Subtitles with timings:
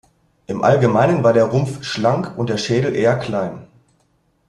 [0.47, 3.67] Im Allgemeinen war der Rumpf schlank und der Schädel eher klein.